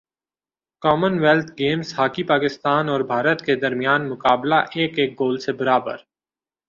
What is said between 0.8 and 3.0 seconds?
common wealth Games hockey Pakistan